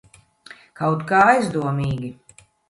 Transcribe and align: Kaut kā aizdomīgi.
Kaut 0.81 1.03
kā 1.11 1.19
aizdomīgi. 1.35 2.11